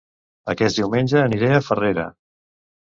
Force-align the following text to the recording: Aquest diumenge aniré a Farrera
Aquest 0.53 0.79
diumenge 0.81 1.21
aniré 1.27 1.55
a 1.59 1.63
Farrera 1.69 2.11